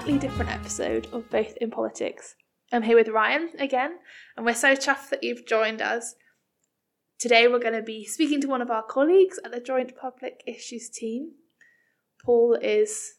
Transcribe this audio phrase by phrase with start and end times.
[0.00, 2.34] slightly different episode of Faith in Politics.
[2.72, 3.98] I'm here with Ryan again,
[4.34, 6.14] and we're so chuffed that you've joined us.
[7.18, 10.42] Today, we're going to be speaking to one of our colleagues at the Joint Public
[10.46, 11.32] Issues team.
[12.24, 13.16] Paul is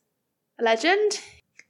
[0.60, 1.20] a legend.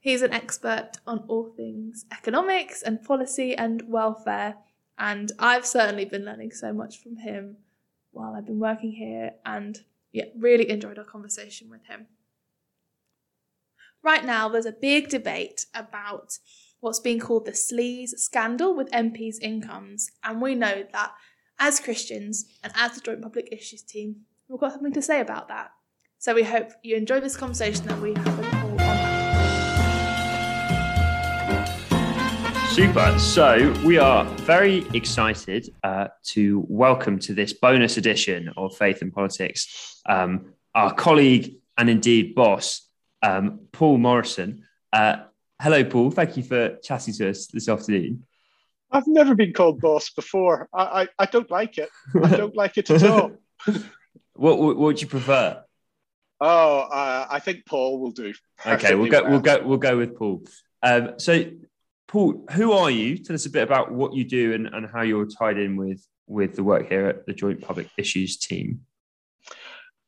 [0.00, 4.54] He's an expert on all things economics and policy and welfare,
[4.98, 7.58] and I've certainly been learning so much from him
[8.12, 9.78] while I've been working here, and
[10.10, 12.06] yeah, really enjoyed our conversation with him.
[14.04, 16.36] Right now, there's a big debate about
[16.80, 21.12] what's being called the sleaze scandal with MPs' incomes, and we know that
[21.60, 25.46] as Christians and as the Joint Public Issues team, we've got something to say about
[25.48, 25.70] that.
[26.18, 29.08] So we hope you enjoy this conversation that we have with Paul on that.
[32.70, 33.16] Super.
[33.20, 39.12] So we are very excited uh, to welcome to this bonus edition of Faith and
[39.12, 42.88] Politics um, our colleague and indeed boss,
[43.22, 44.64] um, Paul Morrison.
[44.92, 45.16] Uh,
[45.60, 46.10] hello, Paul.
[46.10, 48.24] Thank you for chatting to us this afternoon.
[48.90, 50.68] I've never been called boss before.
[50.74, 51.88] I, I, I don't like it.
[52.22, 53.32] I don't like it at all.
[53.64, 55.62] what, what, what would you prefer?
[56.40, 58.34] Oh, uh, I think Paul will do.
[58.66, 59.22] Okay, we'll go.
[59.22, 59.30] Well.
[59.30, 59.62] We'll go.
[59.64, 60.44] We'll go with Paul.
[60.82, 61.44] Um, so,
[62.08, 63.16] Paul, who are you?
[63.16, 66.04] Tell us a bit about what you do and, and how you're tied in with
[66.26, 68.80] with the work here at the Joint Public Issues team.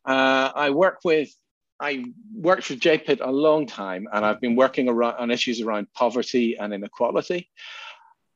[0.05, 1.31] Uh, I work with
[1.81, 5.93] I worked for JPIT a long time, and I've been working around, on issues around
[5.93, 7.51] poverty and inequality.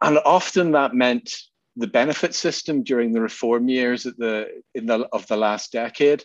[0.01, 1.35] And often that meant
[1.77, 6.25] the benefit system during the reform years the, in the, of the last decade.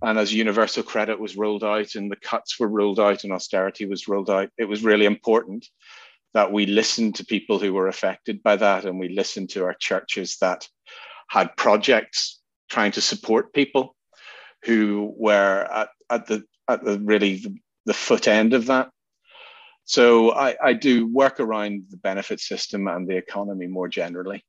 [0.00, 3.86] And as universal credit was rolled out and the cuts were rolled out and austerity
[3.86, 5.66] was rolled out, it was really important
[6.34, 9.74] that we listened to people who were affected by that and we listened to our
[9.74, 10.66] churches that
[11.28, 12.40] had projects
[12.70, 13.94] trying to support people
[14.64, 17.44] who were at, at the at the really
[17.86, 18.90] the, foot end of that.
[19.84, 24.44] So I, I, do work around the benefit system and the economy more generally.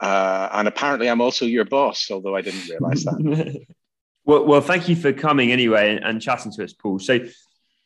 [0.00, 3.64] Uh, and apparently, I'm also your boss, although I didn't realize that.
[4.24, 6.98] well, well, thank you for coming anyway and, and chatting to us, Paul.
[6.98, 7.20] So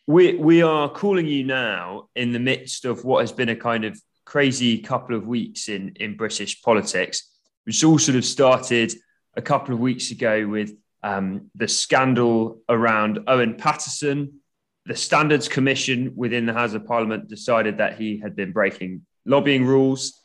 [0.06, 3.84] we we are calling you now in the midst of what has been a kind
[3.84, 7.30] of crazy couple of weeks in in British politics,
[7.64, 8.92] which all sort of started
[9.36, 14.40] a couple of weeks ago with um, the scandal around Owen Paterson.
[14.86, 19.64] The Standards Commission within the House of Parliament decided that he had been breaking lobbying
[19.64, 20.20] rules.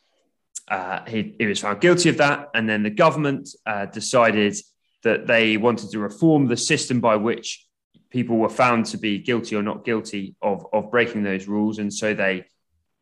[0.67, 2.49] Uh, he, he, was found guilty of that.
[2.53, 4.55] And then the government uh, decided
[5.03, 7.65] that they wanted to reform the system by which
[8.09, 11.77] people were found to be guilty or not guilty of, of breaking those rules.
[11.79, 12.45] And so they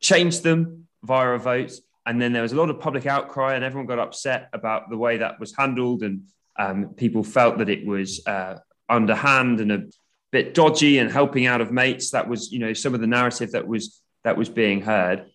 [0.00, 1.72] changed them via a vote.
[2.04, 4.96] And then there was a lot of public outcry, and everyone got upset about the
[4.96, 6.22] way that was handled and
[6.58, 8.58] um, people felt that it was uh,
[8.88, 9.84] underhand and a
[10.32, 12.10] bit dodgy and helping out of mates.
[12.10, 15.26] That was, you know, some of the narrative that was that was being heard.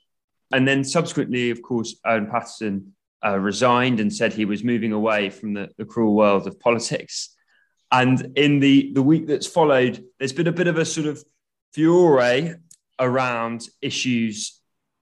[0.52, 2.94] And then subsequently, of course, Owen Paterson
[3.26, 7.34] uh, resigned and said he was moving away from the, the cruel world of politics.
[7.92, 11.24] And in the, the week that's followed, there's been a bit of a sort of
[11.74, 12.56] furore
[13.00, 14.60] around issues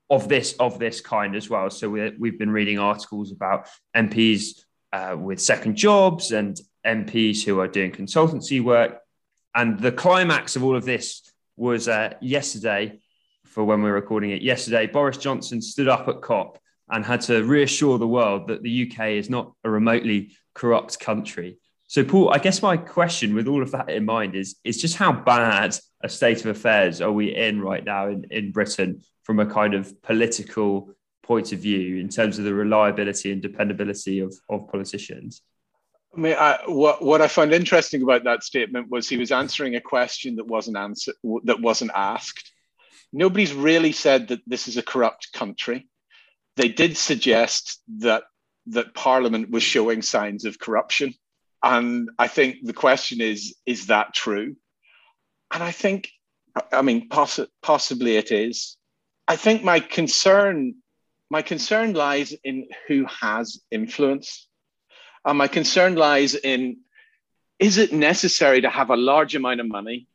[0.09, 1.69] of this of this kind as well.
[1.69, 4.62] So we we've been reading articles about MPs
[4.94, 9.00] uh, with second jobs and MPs who are doing consultancy work.
[9.55, 11.22] And the climax of all of this
[11.57, 13.00] was uh, yesterday,
[13.45, 17.22] for when we are recording it, yesterday, Boris Johnson stood up at COP and had
[17.22, 21.59] to reassure the world that the UK is not a remotely corrupt country.
[21.88, 24.95] So, Paul, I guess my question with all of that in mind is, is just
[24.95, 29.39] how bad a state of affairs are we in right now in, in Britain from
[29.39, 30.91] a kind of political
[31.24, 35.41] point of view in terms of the reliability and dependability of, of politicians?
[36.16, 39.75] I mean, I, what what I found interesting about that statement was he was answering
[39.75, 42.51] a question that wasn't answered, that wasn't asked.
[43.13, 45.88] Nobody's really said that this is a corrupt country.
[46.56, 48.24] They did suggest that
[48.68, 51.13] that Parliament was showing signs of corruption,
[51.63, 54.56] and I think the question is: is that true?
[55.51, 56.10] And I think,
[56.72, 58.77] I mean, poss- possibly it is.
[59.27, 60.75] I think my concern
[61.29, 64.47] my concern lies in who has influence.
[65.25, 66.77] And my concern lies in
[67.59, 70.07] is it necessary to have a large amount of money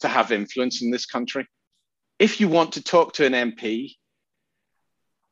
[0.00, 1.48] to have influence in this country?
[2.18, 3.96] If you want to talk to an MP,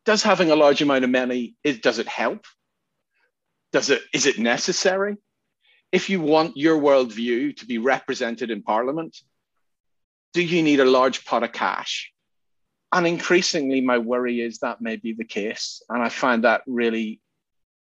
[0.07, 2.47] does having a large amount of money does it help?
[3.73, 5.17] Does it is it necessary?
[5.93, 9.17] If you want your worldview to be represented in Parliament,
[10.33, 12.13] do you need a large pot of cash?
[12.93, 17.21] And increasingly my worry is that may be the case and i find that really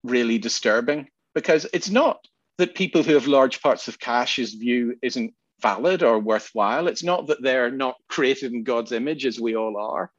[0.03, 2.27] really disturbing because it's not
[2.59, 6.89] that people who have large parts of cash's view isn't valid or worthwhile.
[6.89, 10.11] It's not that they're not created in God's image as we all are.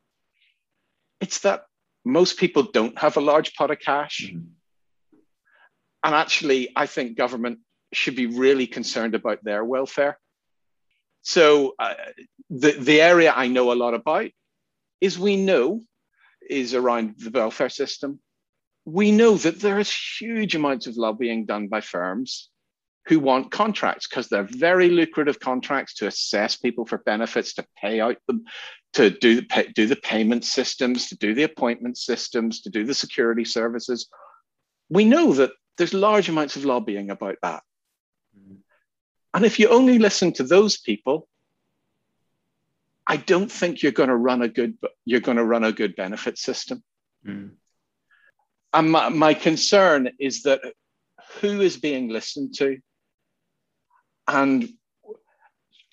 [1.21, 1.63] It's that
[2.05, 4.29] most people don't have a large pot of cash.
[4.31, 4.47] Mm-hmm.
[6.03, 7.59] And actually, I think government
[7.93, 10.17] should be really concerned about their welfare.
[11.21, 11.95] So uh,
[12.49, 14.31] the, the area I know a lot about
[15.01, 15.81] is we know
[16.49, 18.19] is around the welfare system.
[18.85, 22.49] We know that there is huge amounts of lobbying done by firms
[23.07, 28.01] who want contracts because they're very lucrative contracts to assess people for benefits, to pay
[28.01, 28.44] out them,
[28.94, 32.94] to do, pay, do the payment systems, to do the appointment systems, to do the
[32.94, 34.09] security services.
[34.89, 37.63] We know that there's large amounts of lobbying about that.
[38.38, 38.57] Mm.
[39.33, 41.27] And if you only listen to those people,
[43.07, 45.95] I don't think you're going to run a good you're going to run a good
[45.95, 46.83] benefit system.
[47.25, 47.51] Mm.
[48.74, 50.62] And my, my concern is that
[51.39, 52.77] who is being listened to
[54.27, 54.69] and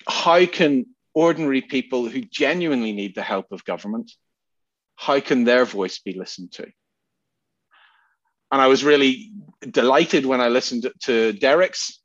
[0.07, 4.11] how can ordinary people who genuinely need the help of government
[4.95, 6.63] how can their voice be listened to
[8.51, 9.31] and i was really
[9.71, 12.01] delighted when i listened to derek's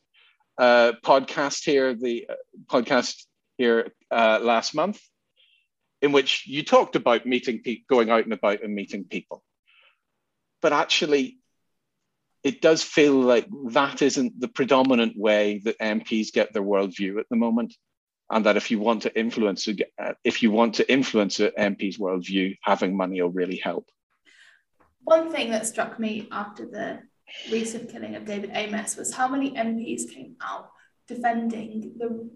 [0.58, 2.34] uh, podcast here the uh,
[2.66, 3.24] podcast
[3.60, 4.98] here uh, last month
[6.02, 9.42] in which you talked about meeting people going out and about and meeting people
[10.62, 11.40] but actually
[12.42, 17.28] it does feel like that isn't the predominant way that MPs get their worldview at
[17.28, 17.74] the moment,
[18.30, 19.68] and that if you want to influence
[20.24, 23.86] if you want to influence an MP's worldview, having money will really help.
[25.02, 27.00] One thing that struck me after the
[27.50, 30.70] recent killing of David Amess was how many MPs came out
[31.08, 32.30] defending the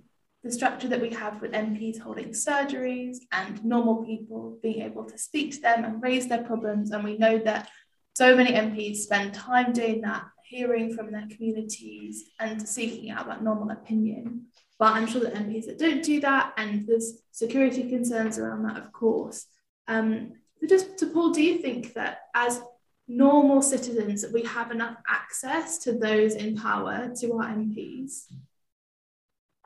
[0.44, 5.17] the structure that we have with MPs holding surgeries and normal people being able to
[5.17, 6.91] speak to them and raise their problems.
[6.91, 7.70] And we know that
[8.14, 13.43] so many MPs spend time doing that, hearing from their communities and seeking out that
[13.43, 14.46] normal opinion.
[14.79, 18.76] But I'm sure that MPs that don't do that, and there's security concerns around that,
[18.76, 19.47] of course.
[19.88, 22.61] Um, so just to Paul, do you think that as
[23.08, 28.26] normal citizens we have enough access to those in power, to our MPs?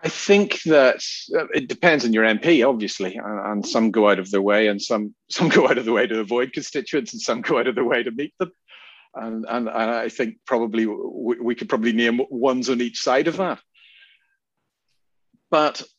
[0.02, 1.02] I think that
[1.36, 4.80] uh, it depends on your MP, obviously, and, some go out of their way, and
[4.80, 7.74] some some go out of the way to avoid constituents, and some go out of
[7.74, 8.52] their way to meet them.
[9.14, 13.26] And and, and I think probably we, we could probably name ones on each side
[13.26, 13.58] of that.
[15.50, 15.82] But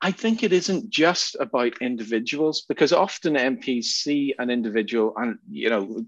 [0.00, 5.68] I think it isn't just about individuals because often MPs see an individual, and you
[5.68, 6.06] know,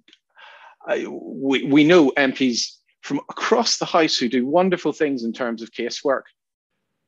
[0.86, 5.62] I, we we know MPs from across the house who do wonderful things in terms
[5.62, 6.24] of casework.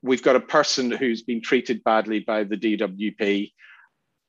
[0.03, 3.53] We've got a person who's been treated badly by the DWP,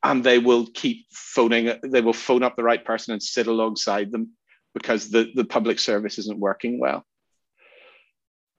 [0.04, 4.12] and they will keep phoning, they will phone up the right person and sit alongside
[4.12, 4.31] them
[4.74, 7.06] because the, the public service isn't working well.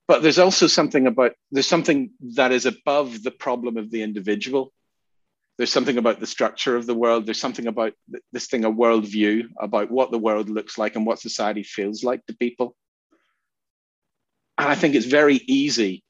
[0.07, 4.73] But there's also something about, there's something that is above the problem of the individual.
[5.57, 7.27] There's something about the structure of the world.
[7.27, 7.95] There's something about
[8.33, 12.27] this thing, a worldview, about what the world looks like and what society feels like
[12.27, 12.75] to people.
[14.59, 16.05] And I think it's very easy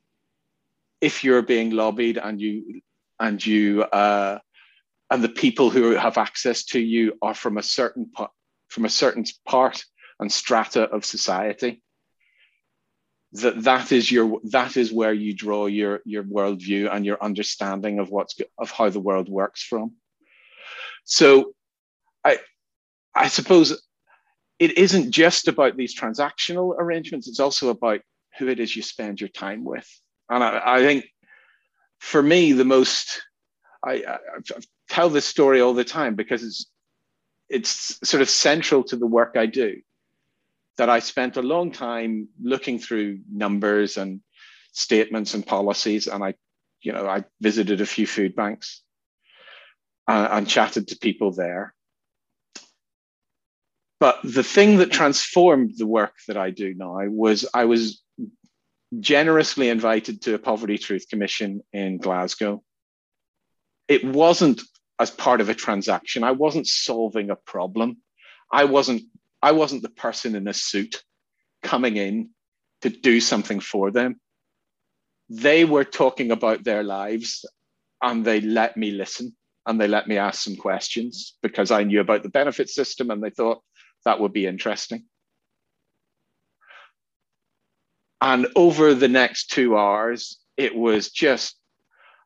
[1.01, 2.81] if you're being lobbied and you
[3.21, 4.39] and you uh,
[5.11, 8.31] and the people who have access to you are from a certain part
[8.69, 9.85] from a certain part
[10.19, 11.83] and strata of society
[13.35, 17.99] that that is your that is where you draw your your worldview and your understanding
[17.99, 19.93] of what's of how the world works from.
[21.05, 21.53] So
[22.25, 22.39] i
[23.15, 23.83] i suppose
[24.59, 28.01] it isn't just about these transactional arrangements it's also about
[28.39, 29.89] who it is you spend your time with.
[30.29, 31.07] And I, I think
[31.99, 33.23] for me, the most,
[33.85, 36.67] I, I, I tell this story all the time because it's,
[37.49, 39.77] it's sort of central to the work I do.
[40.77, 44.21] That I spent a long time looking through numbers and
[44.73, 46.35] statements and policies, and I,
[46.83, 48.83] you know, I visited a few food banks
[50.09, 51.75] and, and chatted to people there.
[54.01, 58.03] But the thing that transformed the work that I do now was I was
[59.01, 62.63] generously invited to a Poverty Truth Commission in Glasgow.
[63.89, 64.63] It wasn't
[64.99, 66.25] as part of a transaction.
[66.25, 67.99] I wasn't solving a problem.
[68.53, 69.03] I wasn't,
[69.43, 71.03] I wasn't the person in a suit
[71.63, 72.31] coming in
[72.83, 74.21] to do something for them.
[75.29, 77.45] They were talking about their lives
[78.03, 79.35] and they let me listen
[79.67, 83.23] and they let me ask some questions because I knew about the benefit system and
[83.23, 83.63] they thought
[84.05, 85.05] that would be interesting.
[88.25, 91.59] And over the next two hours, it was just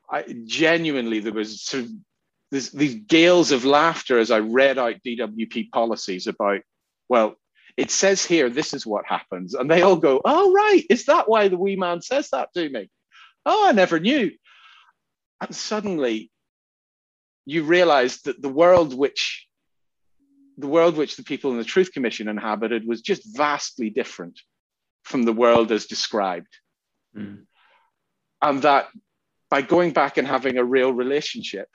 [0.09, 1.91] I, genuinely there was sort of
[2.53, 6.61] this, these gales of laughter as I read out DWP policies about,
[7.09, 7.35] well,
[7.77, 11.29] it says here this is what happens, and they all go, "Oh right, is that
[11.29, 12.89] why the wee man says that to me?"
[13.45, 14.31] Oh, I never knew.
[15.41, 16.31] And suddenly
[17.45, 19.49] you realize that the world which
[20.59, 24.39] the world which the people in the Truth Commission inhabited was just vastly different
[25.09, 26.55] from the world as described.
[27.17, 27.45] Mm.
[28.41, 28.89] And that
[29.51, 31.69] by going back and having a real relationship,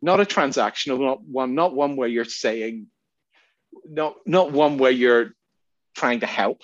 [0.00, 2.86] not a transactional not one, not one where you're saying,
[3.88, 5.32] not, not one where you're
[5.94, 6.62] trying to help,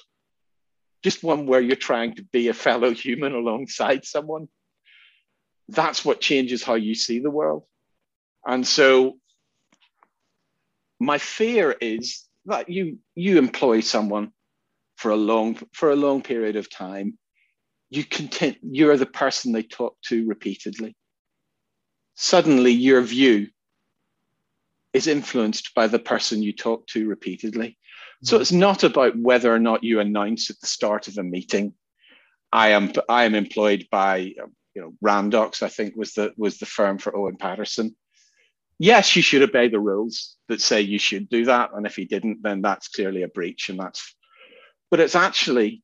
[1.02, 4.48] just one where you're trying to be a fellow human alongside someone.
[5.68, 7.64] That's what changes how you see the world.
[8.46, 9.18] And so
[11.00, 14.32] my fear is that you you employ someone
[14.96, 17.18] for a long for a long period of time
[17.90, 20.96] you content you're the person they talk to repeatedly
[22.14, 23.48] suddenly your view
[24.92, 27.76] is influenced by the person you talk to repeatedly
[28.22, 28.42] so mm-hmm.
[28.42, 31.74] it's not about whether or not you announce at the start of a meeting
[32.52, 36.58] i am i am employed by um, you know randox i think was the was
[36.58, 37.94] the firm for owen Paterson.
[38.78, 41.70] yes, you should obey the rules that say you should do that.
[41.74, 43.68] And if he didn't, then that's clearly a breach.
[43.68, 44.14] And that's,
[44.94, 45.82] but it's actually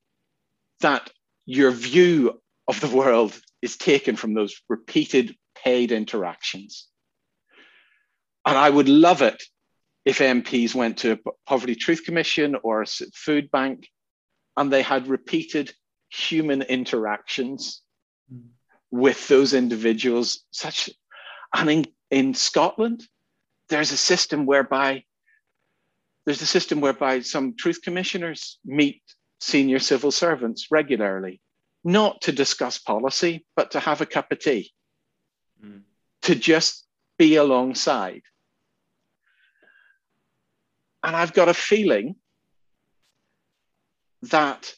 [0.83, 1.11] that
[1.45, 6.87] your view of the world is taken from those repeated paid interactions.
[8.47, 9.43] And I would love it
[10.05, 13.89] if MPs went to a Poverty Truth Commission or a food bank
[14.57, 15.75] and they had repeated
[16.09, 17.83] human interactions
[18.33, 18.45] mm.
[18.93, 20.89] with those individuals, such
[21.53, 23.03] an in Scotland,
[23.71, 25.03] there's a system whereby
[26.25, 29.03] there's a system whereby some truth commissioners meet
[29.41, 31.41] senior civil servants regularly,
[31.83, 34.71] not to discuss policy, but to have a cup of tea,
[35.65, 35.83] mm.
[36.23, 36.87] to just
[37.19, 38.23] be alongside.
[41.03, 42.17] And I've got a feeling
[44.23, 44.75] that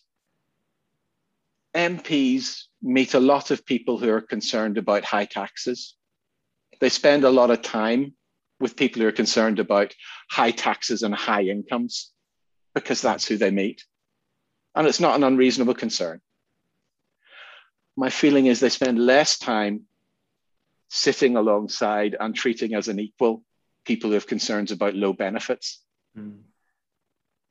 [1.74, 5.96] MPs meet a lot of people who are concerned about high taxes,
[6.80, 8.14] they spend a lot of time
[8.62, 9.92] with people who are concerned about
[10.30, 12.12] high taxes and high incomes
[12.74, 13.84] because that's who they meet.
[14.74, 16.20] And it's not an unreasonable concern.
[17.96, 19.82] My feeling is they spend less time
[20.88, 23.42] sitting alongside and treating as an equal
[23.84, 25.82] people who have concerns about low benefits.
[26.16, 26.42] Mm.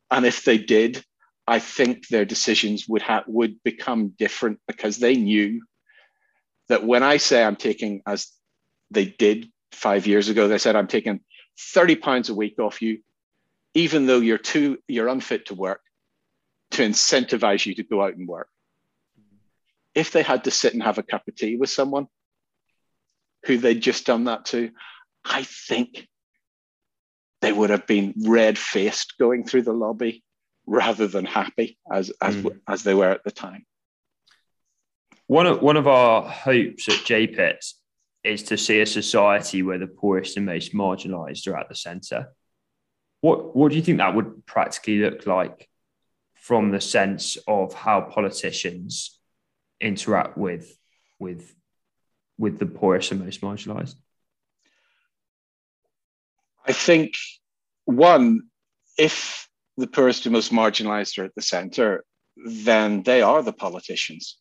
[0.10, 1.04] And if they did,
[1.46, 5.62] I think their decisions would have would become different because they knew
[6.70, 8.32] that when I say I'm taking as
[8.92, 10.48] they did five years ago.
[10.48, 11.22] They said, I'm taking
[11.60, 13.00] 30 pounds a week off you,
[13.74, 15.82] even though you're too you're unfit to work,
[16.72, 18.50] to incentivize you to go out and work.
[19.94, 22.08] If they had to sit and have a cup of tea with someone
[23.46, 24.72] who they'd just done that to,
[25.26, 26.08] I think
[27.42, 30.24] they would have been red faced going through the lobby
[30.66, 32.58] rather than happy as as, mm.
[32.68, 33.66] as they were at the time.
[35.28, 37.74] One of one of our hopes at JPIT
[38.24, 42.34] is to see a society where the poorest and most marginalized are at the center.
[43.22, 45.68] What, what do you think that would practically look like
[46.36, 49.20] from the sense of how politicians
[49.80, 50.76] interact with,
[51.20, 51.54] with,
[52.38, 53.96] with the poorest and most marginalized?
[56.66, 57.14] I think,
[57.86, 58.42] one,
[58.98, 59.48] if
[59.78, 62.04] the poorest and most marginalized are at the center,
[62.38, 64.38] then they are the politicians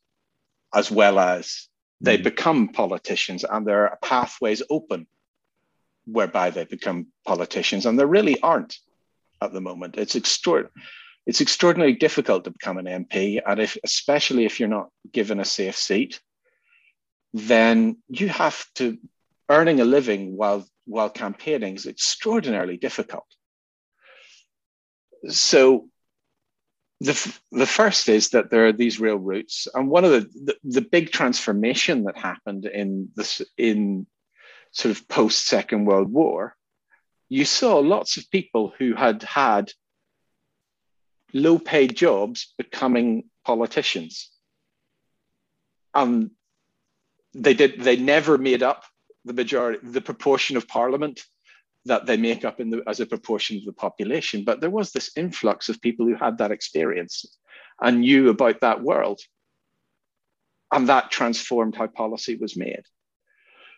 [0.75, 1.70] as well as
[2.01, 2.25] they mm.
[2.25, 5.07] become politicians and there are pathways open
[6.07, 8.79] whereby they become politicians and there really aren't
[9.43, 10.73] at the moment it's extraordinary
[11.27, 15.45] it's extraordinarily difficult to become an mp and if especially if you're not given a
[15.45, 16.21] safe seat
[17.33, 18.99] then you have to
[19.49, 23.27] earning a living while while campaigning is extraordinarily difficult
[25.29, 25.90] so
[27.01, 30.57] the, the first is that there are these real roots and one of the, the,
[30.65, 34.07] the big transformation that happened in this in
[34.73, 36.57] sort of post second world war
[37.31, 39.73] you saw lots of people who had had
[41.33, 44.31] low paid jobs becoming politicians.
[45.95, 46.31] And
[47.33, 48.85] they did they never made up
[49.25, 51.21] the majority the proportion of parliament
[51.87, 54.45] that they make up in the, as a proportion of the population.
[54.45, 57.25] But there was this influx of people who had that experience
[57.81, 59.21] and knew about that world.
[60.73, 62.83] And that transformed how policy was made.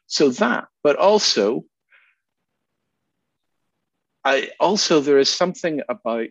[0.07, 1.65] So that, but also,
[4.25, 6.29] I also there is something about,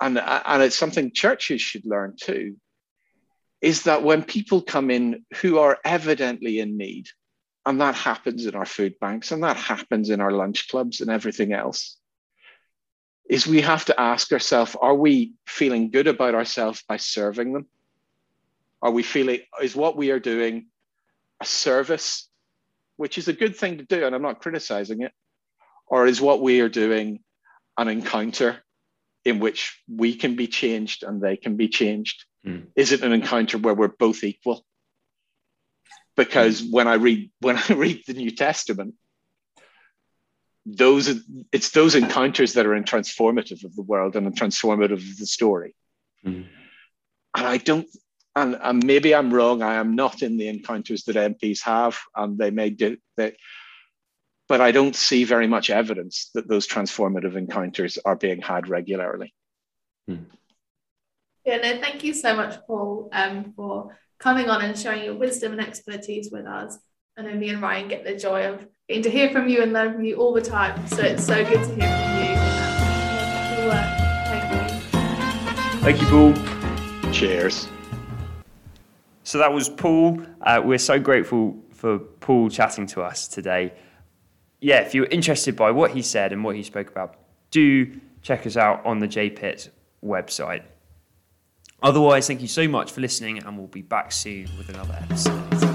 [0.00, 2.56] and, and it's something churches should learn too,
[3.60, 7.06] is that when people come in who are evidently in need,
[7.70, 11.08] and that happens in our food banks and that happens in our lunch clubs and
[11.08, 11.96] everything else.
[13.28, 17.66] Is we have to ask ourselves are we feeling good about ourselves by serving them?
[18.82, 20.66] Are we feeling, is what we are doing
[21.40, 22.28] a service,
[22.96, 25.12] which is a good thing to do, and I'm not criticizing it,
[25.86, 27.20] or is what we are doing
[27.78, 28.58] an encounter
[29.24, 32.24] in which we can be changed and they can be changed?
[32.44, 32.66] Mm.
[32.74, 34.66] Is it an encounter where we're both equal?
[36.20, 36.70] Because mm.
[36.70, 38.94] when I read when I read the New Testament,
[40.66, 41.08] those
[41.50, 45.74] it's those encounters that are in transformative of the world and transformative of the story.
[46.24, 46.46] Mm.
[47.34, 47.88] And I don't
[48.36, 49.62] and, and maybe I'm wrong.
[49.62, 53.34] I am not in the encounters that MPs have, and they may do that.
[54.46, 59.32] But I don't see very much evidence that those transformative encounters are being had regularly.
[60.06, 60.24] Hmm.
[61.46, 65.52] Yeah, no, thank you so much, Paul, um, for coming on and sharing your wisdom
[65.52, 66.78] and expertise with us.
[67.16, 69.72] I know me and Ryan get the joy of getting to hear from you and
[69.72, 70.86] learn from you all the time.
[70.86, 72.36] So it's so good to hear from you.
[74.30, 74.68] Thank you.
[75.80, 77.12] Thank you, Paul.
[77.12, 77.68] Cheers.
[79.24, 80.22] So that was Paul.
[80.42, 83.72] Uh, we're so grateful for Paul chatting to us today.
[84.60, 87.16] Yeah, if you're interested by what he said and what he spoke about,
[87.50, 89.70] do check us out on the JPIT
[90.04, 90.62] website.
[91.82, 95.69] Otherwise, thank you so much for listening, and we'll be back soon with another episode.